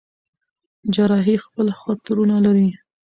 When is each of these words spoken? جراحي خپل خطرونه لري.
جراحي 0.93 1.35
خپل 1.45 1.67
خطرونه 1.81 2.35
لري. 2.45 2.69